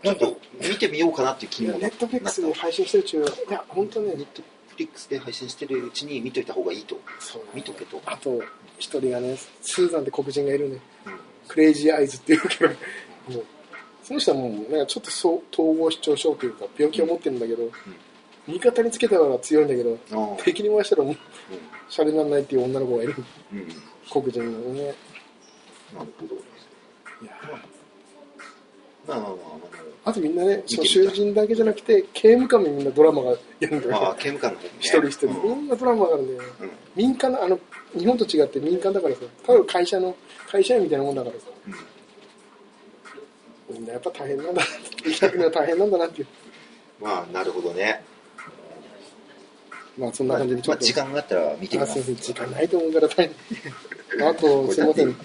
[0.02, 7.00] ちょっと見てみようかなっていう気にもネットフリックスで配信してる中いや本当ねネットフリックスで配信してるうちに見といた方がいいと。
[7.20, 7.42] そう。
[7.54, 8.42] 見とけと、あと
[8.78, 10.78] 一人がねスーザンって黒人がいるね。
[11.06, 11.18] うん。
[11.48, 12.74] クレイジーアイズっていうけど
[13.28, 13.44] もう
[14.02, 17.70] その人はもうなんかちょっとそう統合失調症というか病気を持ってるんだけど、
[18.46, 21.16] 味方につけたから強いんだけど敵に回したらもう
[21.88, 23.14] シャレにならないっていう女の子がいる。
[24.12, 24.94] 黒人のね。
[25.94, 26.34] なるほど。
[27.22, 27.32] いや。
[29.06, 29.38] まあまあまあま
[30.04, 30.12] あ。
[30.12, 34.66] とみんなねその囚人だけじゃなくて刑務官もみんなドラマがやるんだあまあよ刑務官のね。
[34.80, 35.26] 一人一人。
[35.28, 36.50] いろんなドラマがあるんだよ。
[36.94, 37.58] 民間のあの
[37.96, 39.22] 日本と違って民間だからさ。
[39.46, 40.14] ただ会社の
[40.50, 41.46] 会社員みたいなもんだからさ。
[41.66, 41.93] うん
[43.70, 44.62] みんなやっぱ大変なんだ
[45.04, 46.20] 生きていくのは大変なんだなって。
[46.22, 46.26] いう
[47.02, 48.04] まあなるほどね。
[49.98, 51.90] まあそんな感じでちょっと、まあ時間があったら見てみます。
[51.90, 53.30] あすいません時間ないと思うから大
[54.18, 54.28] 変。
[54.28, 55.16] あとすいません。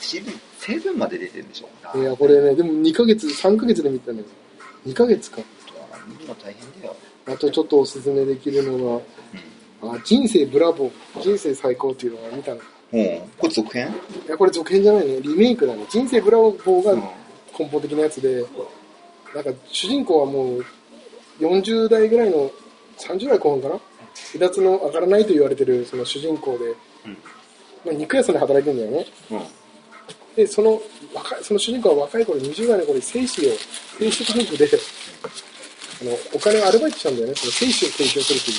[0.00, 1.68] シーズンセブンまで出てるんでしょ？
[1.98, 4.28] ういやこれねでも2ヶ月3ヶ月で見たんです
[4.86, 5.38] 2ヶ月か。
[6.08, 6.96] 見るの大変だよ。
[7.26, 9.02] あとちょっとおすすめできるの
[9.82, 11.20] があ人生ブラボー。
[11.22, 12.56] 人生最高っていうのが見たの。
[12.56, 12.60] い
[12.92, 13.28] うん。
[13.38, 13.94] これ続編？
[14.28, 15.20] やこれ続編じゃないね。
[15.20, 15.84] リメイクだね。
[15.88, 17.02] 人生ブラボーがうん
[17.58, 18.44] 根本的なやつで
[19.34, 20.64] なんか主人公はもう
[21.40, 22.50] 40代ぐらいの
[22.98, 23.80] 30代後半かな？
[24.32, 26.74] 離脱の上がらないと言われてるその主人公で、
[27.84, 29.06] まあ、肉屋さんで働いてるんだよね。
[29.30, 29.42] うん。
[30.36, 30.80] でその
[31.14, 33.50] 若いその主人公は若い頃20代の頃に精子を
[33.98, 34.68] 精子クリニックで
[36.02, 37.34] あのお金をアルバイトしたんだよね。
[37.34, 38.56] その精子を提供するという。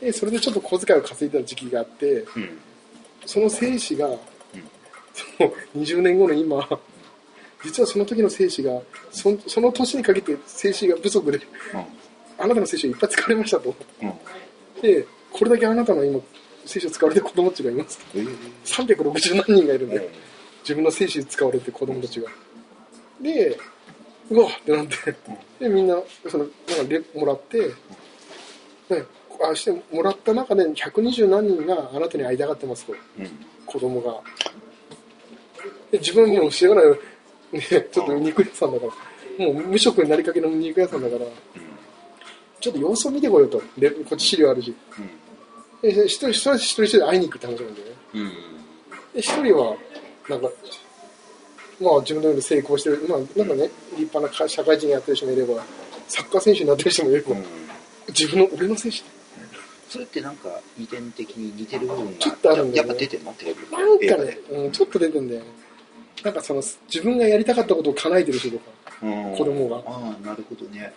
[0.00, 2.24] でそれでちょっと小遣いを稼いだ時期があって
[3.26, 4.08] その精子が、
[5.38, 6.68] その20年後の今
[7.64, 11.40] 実はその時の精子がそその年にかけて精子が不足で
[12.38, 13.74] あなたの精子をいっぱい使われましたと。
[14.02, 14.12] うん。
[14.80, 16.20] でこれだけあなたの今
[16.64, 20.08] 精子を使われてる子供たちがいますえー360何人がいるんだよ
[20.60, 22.28] 自分の精子使われて子供たちが。
[23.20, 23.58] で
[24.30, 24.94] うわってなって。
[25.58, 26.50] でみんなそのな
[26.82, 27.58] んかレもらって、
[28.90, 29.04] ね、
[29.50, 32.92] あしてもらった中で120何人があなたに会いたがってますと。
[32.92, 33.30] うん。
[33.66, 34.20] 子供が
[35.90, 36.84] で自分もう知らない、
[37.52, 38.92] ね、ちょっと肉屋さんだから。
[39.44, 41.20] もう無職になりかけの肉屋さんだから。
[42.60, 43.62] ちょっと様子を見てこようと。
[43.78, 44.74] でこっち資料あるし。
[45.80, 48.32] で一人一人一人一人会いに行くって話なんだよね。
[49.14, 49.76] で一人は
[50.28, 50.50] なんか
[51.80, 53.06] まあ自分のように成功してる。
[53.08, 55.64] まあなんかね立派なか社会人やってる人もいれば
[56.08, 57.44] サッカー選手になってる人もいれば、うん。
[58.08, 58.98] 自分の俺の選手。
[59.88, 60.48] それってなんか
[60.78, 62.88] 遺伝的に似てる部分がちょっとあるんだよね。
[62.88, 63.32] やっぱ出てんの？
[63.34, 63.60] テレビ。
[63.70, 65.46] なんかね、うん、ちょっと出てんだよね
[66.24, 68.64] なんかその自分がやりたかったことを叶えてる人とか
[69.02, 69.36] うん。
[69.36, 69.76] 子供が。
[69.86, 70.92] ああなるほどね。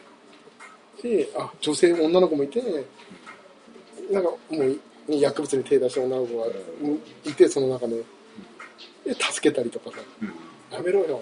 [1.01, 2.61] であ女性女の子もいて
[4.11, 6.47] なんかもう薬物に手出した女の子が
[7.25, 8.03] いてその中で。
[9.03, 9.97] で助けたりとかさ。
[10.21, 10.33] うん。
[10.71, 11.21] やめろよ。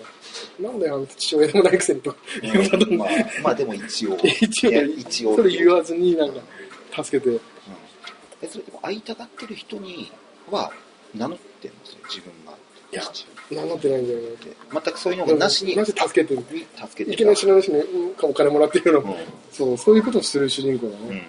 [0.60, 2.16] なんだよ父親でもないくせにと。
[2.42, 3.10] 言うことにまあ
[3.44, 4.18] まあでも一応。
[4.24, 5.36] 一応一応。
[5.36, 6.42] それ言わずになんか
[7.04, 7.40] 助けて。
[8.42, 10.12] えそれでも会いたがってる人に
[10.50, 10.72] は
[11.14, 12.54] 名乗ってるんですよ自分が
[12.92, 13.04] いや
[13.52, 16.42] 名乗ってないんだよねで全くそういうのもなしになし助けてる？
[16.52, 17.84] に助けていきなり知らない人に
[18.22, 19.16] お金もらってるの、うん。
[19.52, 21.10] そうそういうことをする主人公だうん。
[21.10, 21.28] ね、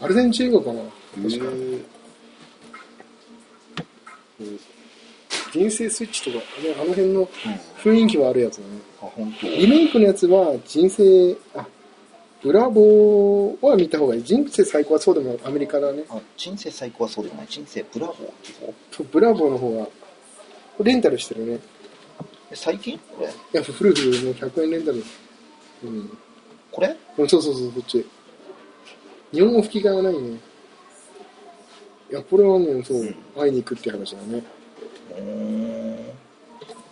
[0.00, 0.82] アルゼンチン語かな？
[0.82, 1.84] 確か、うん。
[4.40, 4.60] うん
[5.52, 7.26] 人生スイッチとか、ね、あの辺のうん。
[7.82, 8.68] 雰囲気はあるやつだね。
[9.00, 9.46] あ本当。
[9.46, 11.66] リメイクのやつは人生あ
[12.42, 14.22] ブラボーは見た方がいい。
[14.24, 16.04] 人生最高はそうでもアメリカだね。
[16.10, 17.46] あ人生最高はそうでもない。
[17.48, 19.88] 人生ブラボーブラボーの方は
[20.84, 21.58] レンタルしてるね。
[22.50, 22.98] え最近？
[22.98, 23.28] これ？
[23.28, 25.04] いや古くもう100円レンタル。
[25.84, 26.18] うん。
[26.70, 26.96] これ？
[27.16, 28.06] そうそうそうそっち。
[29.32, 30.38] 日本語吹き替えはないね。
[32.10, 33.16] いやこれはねそう、うん。
[33.36, 34.42] 会いに行くって話だね。
[35.18, 35.22] うー。
[35.22, 35.96] ん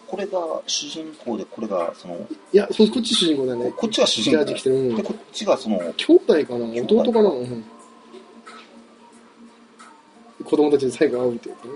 [0.08, 2.14] ここれが主人公でこれがその？
[2.14, 3.72] いや、そこっち主人公だね。
[3.76, 4.54] こっちが主人公で
[5.02, 5.76] こっちがその？
[5.96, 6.66] 兄弟かな？
[6.66, 7.64] 弟かな、うん、
[10.44, 11.70] 子供たちに最後会うってやつね。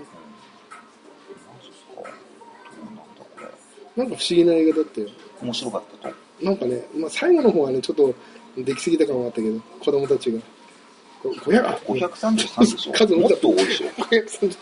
[3.99, 5.09] なんか不思議な映画だったよ。
[5.41, 8.15] 面白かったとなんかね、まあ、最後の方はね、ちょっと
[8.55, 10.39] できすぎた感はあったけど、子供たちが。
[11.21, 14.57] こ500あ533でしょ数もっと多いでしょ530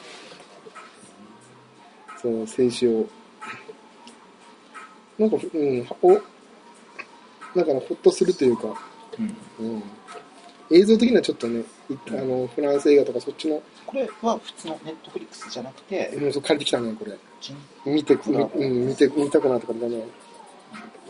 [2.19, 3.05] そう、戦士を。
[5.19, 6.09] なんか、うん、お、
[7.55, 8.73] なんかね、ほっとするというか、
[9.19, 9.83] うんうん。
[10.71, 11.59] 映像的にはちょっとね、
[11.91, 17.15] いあの、フランス映画とかそっちの、これは普通のネットフリックスじゃなくてうん、そう借りてきたね、これ。
[17.39, 20.03] 人見て、みうん、見て、見たくなったからね。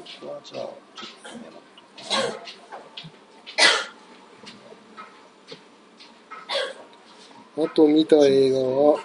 [0.08, 2.46] 私はじゃあちょっとメモっとく
[7.56, 9.00] かあと見た映画は、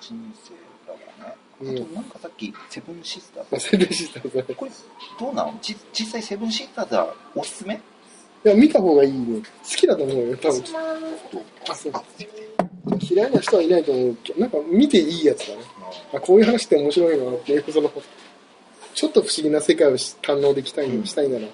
[0.00, 0.54] 人生
[0.86, 4.70] だからねうんあとなんかさっきセブンシスターまあ、セブンシスターズいこれ
[5.18, 7.80] どうなのじ実際セブンシスターズはおすすめ
[8.48, 9.40] や、見た方がいいね。
[9.40, 9.44] 好
[9.76, 10.64] きだと思うよ、多分。
[11.68, 11.92] あ、そう。
[13.00, 15.60] 嫌いな人はいないと思うけど、なんか見ていいやつだね。
[16.12, 17.90] あ、こういう話って面白いなっていう、その、
[18.94, 21.46] ちょっと不思議な世界をし堪能できたい、うんしたいなら。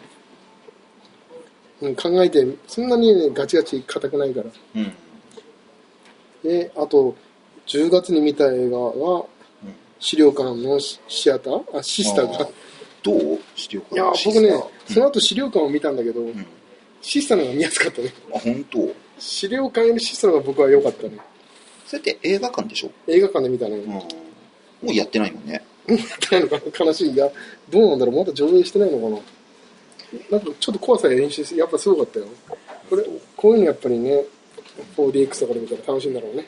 [1.83, 4.50] うん、考えて、そんなにね、ガチガチ硬くないから。
[4.76, 4.92] うん
[6.42, 7.14] で、あと、
[7.66, 9.26] 10月に見た映画は、
[9.98, 11.79] 資料館のシシアター？
[11.79, 12.48] あ、シスターが。
[13.03, 13.38] どう？
[13.55, 13.94] 資料館？
[13.94, 14.50] いや、僕ね、
[14.87, 16.46] その後資料館を見たんだけど、うん
[17.03, 18.13] シスターの方が見やすかったね。
[18.35, 18.95] あ本当？
[19.19, 21.19] 資料館よりシスターの方が僕は良かったね。
[21.87, 22.91] それって映画館でしょ？
[23.07, 23.77] 映画館で見たね。
[23.77, 24.05] うんも
[24.85, 26.87] うやってないもんね やってないのかな？
[26.87, 27.11] 悲しい。
[27.11, 27.31] いや、
[27.69, 28.17] どうなんだろう？
[28.17, 29.21] まだ上映してないのか
[30.31, 30.39] な？
[30.39, 32.27] なんかちょっと怖さで練習して、やっぱすごかったよ。
[32.89, 33.05] これ、
[33.37, 34.25] こういうのやっぱりね、
[34.97, 36.47] 4DX とかで見たら楽しいんだろうね。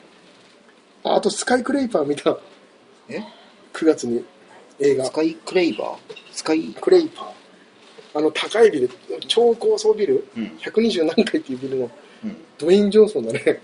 [1.03, 2.37] ああと、スカイクレイパー見た。
[3.07, 3.19] え
[3.73, 4.25] ？9月に
[4.79, 5.11] 映画ス。
[5.11, 5.97] カイクレイバー？
[6.31, 6.73] スカイ？
[6.81, 7.31] クレイパー。
[8.15, 8.89] あの、高いビル、
[9.27, 11.91] 超高層ビル、うん120何階っていうビルの
[12.23, 13.61] うんドウェイン・ジョンソンだね。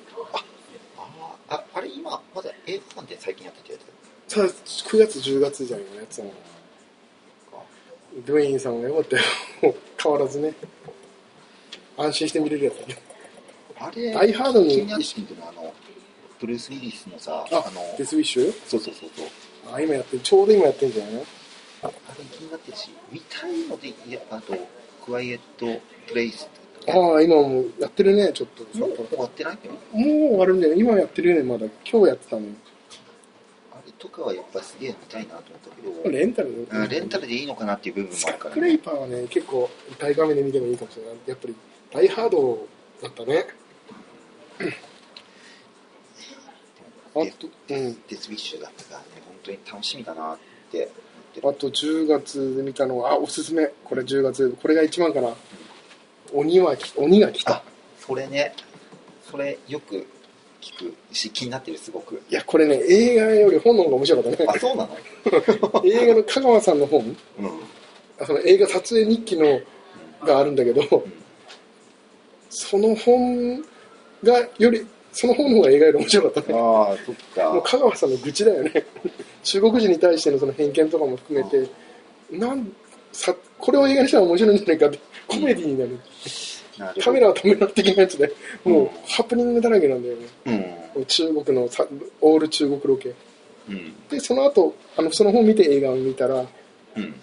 [0.98, 3.80] あーああれ今まだ映画館で最近やってたや
[4.28, 4.34] つ？
[4.36, 6.26] さあ、9月、10月じゃんよ、やつは。
[8.26, 9.24] ドウェインさんが良かったよ。
[10.02, 10.54] 変わらずね。
[11.98, 12.98] 安心して見れるやつだね。
[13.80, 15.74] あれダイハードに気になってるのはあの
[16.42, 18.52] ブルース・ウィリスのさああのデスウィッシュ？
[18.68, 19.28] そうそうそうそう
[19.74, 20.22] あ、今やってる。
[20.22, 21.26] ちょうど今やってんじゃないの？
[21.84, 21.94] あれ
[22.32, 24.54] 気になってるし見たいのでいやあと
[25.06, 26.50] クワイエット・プレイス
[26.88, 28.64] ああ、今もうやってるね、ちょっと。
[28.80, 29.58] もう終わってない
[29.94, 30.00] の？
[30.00, 30.74] もう終わるんだよ。
[30.76, 31.66] 今やってるよね、まだ。
[31.86, 32.48] 今日やってたのよ。
[33.74, 35.70] あれとかはやっぱすげえ見たいなと思った
[36.04, 41.16] けどレンタルあレンタルでいいのかなっていう部分もあるから、クレイパーはね、結構大画面で見てもいいかもしれない。
[41.28, 41.56] やっぱり、
[41.92, 42.68] ダイハード
[43.04, 43.46] だったね。
[47.14, 47.98] あと、うん。
[48.08, 50.38] デス・ウィッシュだったからね本当に楽しみだなっ
[50.72, 50.90] て
[51.44, 53.68] あと10月で見たのは、あ、おすすめ。
[53.84, 54.58] これ10月。
[54.62, 55.30] これが一番かな。
[56.34, 57.64] 鬼はき、鬼が来たあ。
[58.00, 58.54] それね
[59.30, 60.08] それよく
[60.62, 64.46] 聞くし気になってるすごくいや、これね、映画より本の方が面白かったね。
[64.50, 65.82] あそうなの？
[65.86, 67.16] 映画の香川さんの本、うん
[68.26, 69.62] その映画撮影日記の
[70.24, 71.06] があるんだけど、
[72.50, 73.64] その本
[74.24, 76.60] がより、その本の方が映画より面白かったね。
[76.60, 78.86] ああそっもうか香川さんの愚痴だよね。
[79.44, 81.68] 中国人に対してのその偏見とかも含めて、
[82.32, 82.72] なん
[83.12, 86.00] さこれを映画にしたら面白いんじゃないかって、コメディになる。
[87.02, 90.28] カメラは止めろ的なやつで、もうハプニングだらけなんだよね。
[90.96, 91.06] うん。
[91.06, 91.86] 中国のさ
[92.22, 93.14] オール中国ロケ。
[93.68, 93.94] うん。
[94.10, 96.46] で、その後、あの、その本見て映画を見たら、
[96.96, 97.16] うん。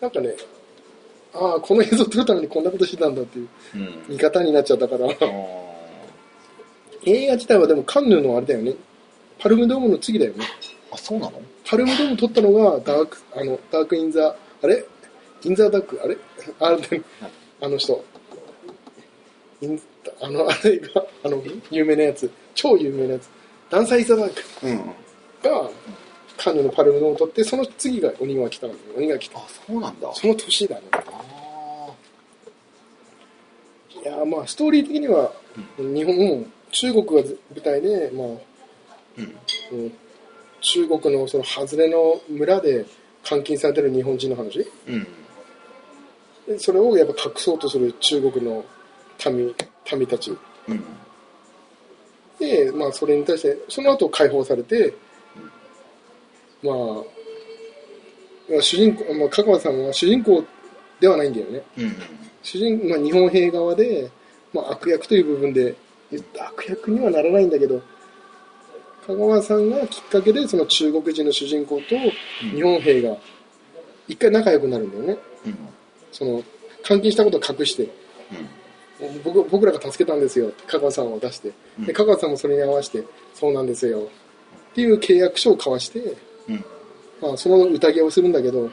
[0.00, 0.34] なんかね、
[1.32, 4.04] ああ、この映像撮るためにこんなことしてたんだっていううん。
[4.08, 5.14] 見方になっちゃったから、あ
[7.06, 8.74] 映画自体はでもカンヌのあれだよね。
[9.38, 10.44] パルムドールの次だよね。
[10.92, 11.40] あそうなの？
[11.68, 14.84] パルムドール取ったのが Dark、あの、 Dark in the、あれ？
[15.42, 16.16] In the Dark、あれ？
[16.60, 17.02] あれ、
[17.60, 18.04] あの人。
[19.60, 19.80] In
[20.20, 23.28] あの、あれが、あの、有名なやつ、超有名なやつ。
[23.70, 24.78] ダンサーインザダークうん
[25.42, 25.70] が、
[26.36, 28.74] カンヌのパルムドーム撮って、その次が鬼が来たの。
[28.96, 29.38] 鬼が来た。
[29.38, 30.82] あそうなんだその年だね。
[30.92, 30.98] あ
[34.02, 35.32] いやーまあストーリー的には
[35.78, 38.38] 日本も中国が舞台で、まあー
[39.18, 39.78] うん。
[39.78, 39.92] うん。
[40.60, 42.84] 中国のその外れの村で
[43.28, 44.66] 監禁されてる日本人の話。
[44.88, 45.06] うん。
[46.46, 48.64] でそれをやっぱ隠そうとする中国の
[49.26, 49.54] 民
[49.96, 50.36] 民たち。
[50.68, 50.84] うん。
[52.40, 54.92] で、まあ、それに対してその後解放されて、
[56.62, 56.74] まあ
[58.50, 60.44] まあ主人公、まあ、香川さんは主人公
[60.98, 61.62] ではないんだよね。
[61.78, 61.96] うん。
[62.42, 64.10] 主人、まあ、日本兵側で、
[64.52, 65.74] まあ、悪役という部分で
[66.12, 67.82] 悪役にはならないんだけど
[69.06, 71.96] 香川さんがきっかけでその中国人の主人公と
[72.40, 73.16] 日本兵が
[74.08, 75.18] 一回仲良くなるんだよね。
[75.46, 75.58] うん。
[76.10, 76.42] その
[76.86, 77.88] 監禁したことを隠して
[79.22, 81.52] 僕僕らが助けたんですよって香川さんを出して。
[81.78, 81.86] うん。
[81.86, 84.08] で香川さんもそれに合わせてそうなんですよ。
[84.70, 86.16] っていう契約書を交わして、
[86.48, 86.64] うん。
[87.20, 88.70] まあ、その宴をするんだけど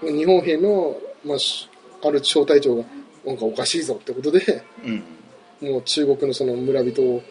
[0.00, 1.68] 日本兵の、まあ、し
[2.04, 2.84] ある小隊長が
[3.24, 5.04] なんかおかしいぞってことでうん
[5.62, 7.22] もう中国のその村人を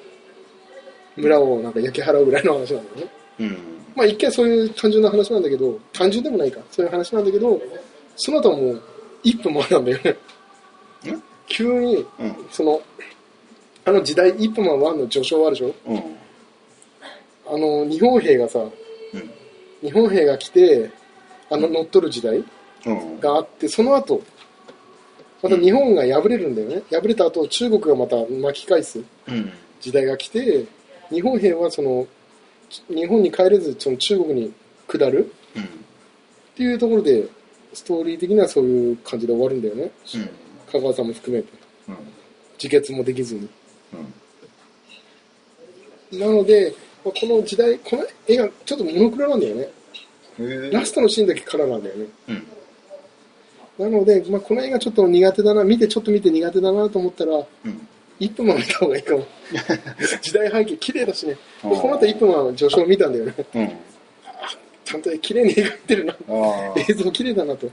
[1.18, 3.12] 村をなんか焼き払うぐらいの話なんだよね。
[3.40, 3.58] うん。
[3.96, 6.62] まあ一見そういう単純な話なんだけど単純でもないか。
[6.72, 7.62] そういう話なんだけど
[8.16, 8.82] その後はもう
[9.24, 10.12] 一分前なんだよね。
[11.12, 12.06] ん急にうん。
[12.52, 12.82] その
[13.84, 15.76] あの時代一分前1の序章あるでしょ？
[15.88, 15.98] うん。
[17.48, 18.72] あの日本兵がさうん。
[19.82, 20.90] 日本兵が来て
[21.50, 22.44] あの乗っ取る時代
[22.86, 23.20] うん。
[23.20, 24.22] があってその後
[25.42, 26.84] また日本が敗れるんだよね。
[26.92, 29.52] 敗れた後中国がまた巻き返すうん。
[29.80, 30.66] 時代が来て
[31.10, 32.08] 日本兵はその
[32.90, 34.54] 日本に帰れずその中国に
[34.88, 35.64] 下るうん。
[35.64, 35.68] っ
[36.56, 37.28] ていうところで
[37.74, 39.92] ストーリー的にはそういう感じで終わるんだよね。
[40.16, 40.30] うん。
[40.72, 41.50] 香川さんも含めて。
[41.88, 41.96] うん。
[42.62, 43.50] 自決もできずに。
[46.12, 46.20] うん。
[46.20, 46.74] なので、
[47.04, 49.70] まあこの時代この映画ちょっとモノクロなんだよね。
[50.72, 52.06] ラストのシーンだけカラーなんだよね。
[52.30, 52.48] うん
[53.82, 57.88] なので、まあ、この映画ちょっと苦手だな見てちょっと見て苦手だなと思ったらうん。
[58.20, 59.26] 1分も見た方がいいかも。
[60.22, 61.36] 時代背景綺麗だしね。
[61.64, 63.34] この後1分は序章見たんだよね。
[63.56, 63.72] うん。
[64.86, 66.16] ちゃんと綺麗に描いてるな。
[66.88, 67.68] 映像綺麗だなと。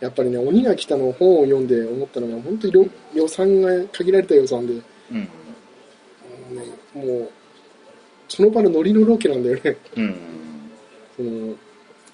[0.00, 4.72] やっぱりね鬼が来たの本を読んで思ったのが本当に予予算が限られた予算で。
[5.12, 5.20] うん。
[5.20, 5.28] ね
[6.94, 7.30] もう
[8.26, 9.76] その場のノリのロケなんだよね。
[9.96, 10.16] うん。
[11.16, 11.54] その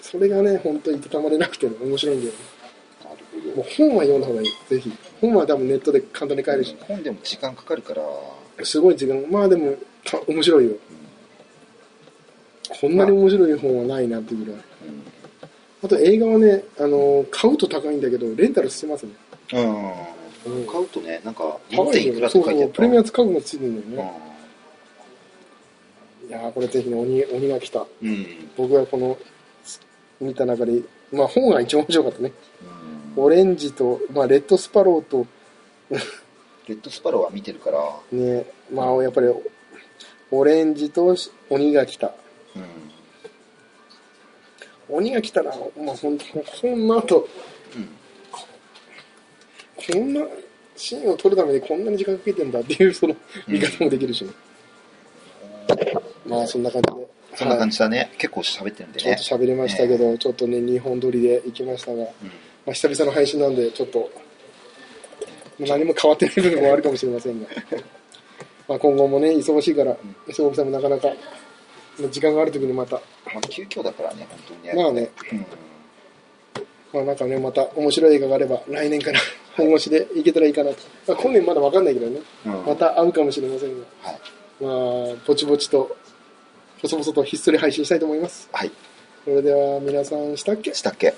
[0.09, 2.37] それがね本当にいたたまれなくて、ね、面白いんだよね。
[3.03, 3.55] なるほど。
[3.57, 4.47] もう本は読んだ方がいい。
[4.69, 4.91] ぜひ。
[5.19, 6.77] 本は多分ネットで簡単に買えるし。
[6.87, 8.03] 本でも時間かかるから。
[8.63, 9.21] すごい時間。
[9.29, 10.71] まあでもた面白いよ。
[12.79, 14.61] こんなに面白い本はないなっていうぐらい。
[15.83, 19.11] あと映画はねあの買うと高いんだけどレンタルしてますね。
[19.53, 20.67] うん、うん。
[20.67, 24.21] 買うとねなんか高い4点いくらっていてあったそうプレミアム価格もついてるんだよね、
[26.23, 27.79] ういやーこれぜひね鬼鬼が来た。
[27.79, 28.25] んうん。
[28.55, 29.17] 僕はこの
[30.19, 32.31] 見た中でまあ本が一番面白かったね。
[33.15, 33.23] うん。
[33.23, 35.25] オレンジと、まあ、レッドスパローと。
[35.89, 35.97] レ
[36.75, 37.79] ッドスパローは見てるから。
[38.11, 38.45] ね。
[38.73, 39.27] まあやっぱり
[40.31, 41.15] オレンジと
[41.49, 42.13] 鬼が来た。
[42.55, 42.63] うん。
[44.97, 47.27] 鬼が来たらまあ本当こんな後
[47.75, 47.89] うん。
[49.93, 50.21] こんな
[50.75, 53.15] シーンを撮るためにこんなに時間かけてんだっていうその
[53.47, 54.31] 見方もできるしね、
[56.25, 58.09] まあそんな感じでそんな感じ、じだね。
[58.17, 62.07] 結構喋ってるんでちょっねと喋りましたけど、ちょっとね2本撮りで行きましたが、ま
[62.69, 64.09] あ、久々の配信なんでちょっと
[65.59, 67.47] 何も変わってない部分もあるかもしれませんが。
[68.67, 69.95] まあ今後もね忙しいから
[70.27, 71.13] 磯上さんもなかなか
[72.09, 73.01] 時間がある時にまたま
[73.37, 75.09] あ急遽だからね本当にまあね。
[75.31, 75.45] うん。
[76.91, 79.19] まあなんかねまた面白い映画があれば来年から
[79.55, 82.19] 本腰でいけたらいいかなと、まあ、今年まだ分かんないけどね。
[82.47, 82.65] うん。
[82.65, 83.85] また会うかもしれませんが。
[84.01, 84.19] はい。
[84.59, 85.95] まあぼちぼちと
[86.81, 88.49] 細々とひっそり配信したいと思います。
[88.51, 88.71] はい。
[89.23, 90.73] それでは皆さんしたっけ？
[90.73, 91.13] したっけ？